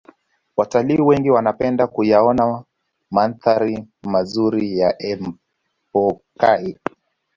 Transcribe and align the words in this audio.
Watalii 0.57 1.01
wengi 1.01 1.29
wanapenda 1.29 1.87
kuyaona 1.87 2.63
mandhari 3.11 3.87
mazuri 4.03 4.79
ya 4.79 5.01
empokai 5.01 6.77